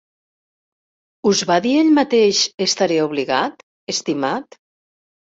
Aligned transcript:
Us 1.31 1.41
va 1.49 1.57
dir 1.65 1.73
ell 1.81 1.91
mateix, 1.97 2.39
estaré 2.65 2.97
obligat, 3.03 3.61
estimat? 3.95 4.57